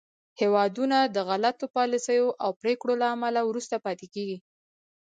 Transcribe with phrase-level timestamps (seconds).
[0.41, 4.37] هېوادونه د غلطو پالیسیو او پرېکړو له امله وروسته پاتې کېږي